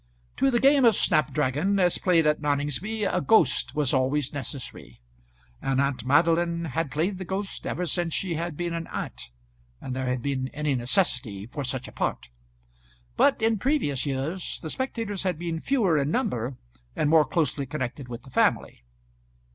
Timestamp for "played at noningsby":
1.99-3.03